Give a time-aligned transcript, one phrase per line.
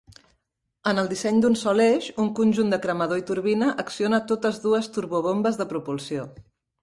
[0.91, 4.89] En el disseny d'un sol eix, un conjunt de cremador i turbina acciona totes dues
[4.97, 6.27] turbobombes de propulsió.